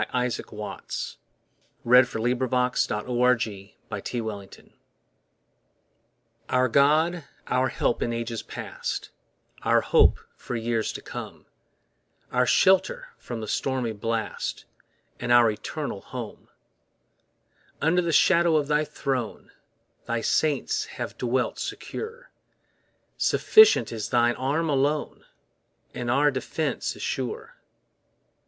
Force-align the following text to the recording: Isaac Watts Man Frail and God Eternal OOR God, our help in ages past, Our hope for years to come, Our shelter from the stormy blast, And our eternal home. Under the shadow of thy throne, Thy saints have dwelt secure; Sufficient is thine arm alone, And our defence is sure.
Isaac 0.13 0.51
Watts 0.51 1.17
Man 1.85 2.05
Frail 2.05 2.25
and 2.25 2.49
God 2.49 2.73
Eternal 2.73 3.21
OOR 6.49 6.67
God, 6.69 7.23
our 7.45 7.67
help 7.69 8.01
in 8.01 8.11
ages 8.11 8.41
past, 8.41 9.11
Our 9.61 9.81
hope 9.81 10.17
for 10.35 10.55
years 10.55 10.91
to 10.93 11.03
come, 11.03 11.45
Our 12.31 12.47
shelter 12.47 13.09
from 13.19 13.41
the 13.41 13.47
stormy 13.47 13.91
blast, 13.91 14.65
And 15.19 15.31
our 15.31 15.51
eternal 15.51 16.01
home. 16.01 16.47
Under 17.79 18.01
the 18.01 18.11
shadow 18.11 18.55
of 18.55 18.67
thy 18.67 18.83
throne, 18.83 19.51
Thy 20.07 20.21
saints 20.21 20.85
have 20.97 21.15
dwelt 21.19 21.59
secure; 21.59 22.31
Sufficient 23.17 23.91
is 23.91 24.09
thine 24.09 24.33
arm 24.33 24.67
alone, 24.67 25.25
And 25.93 26.09
our 26.09 26.31
defence 26.31 26.95
is 26.95 27.03
sure. 27.03 27.57